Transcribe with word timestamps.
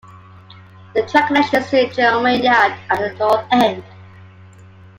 The 0.95 1.05
track 1.05 1.27
connections 1.27 1.69
to 1.69 1.87
Jerome 1.93 2.41
Yard 2.41 2.73
are 2.89 3.03
at 3.05 3.19
the 3.19 3.19
north 3.19 3.45
end. 3.51 3.83